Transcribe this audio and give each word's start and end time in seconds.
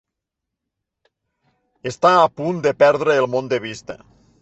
Està 1.93 2.17
a 2.25 2.27
punt 2.41 2.65
de 2.67 2.75
perdre 2.83 3.23
el 3.25 3.33
món 3.37 3.55
de 3.57 3.65
vista. 3.71 4.05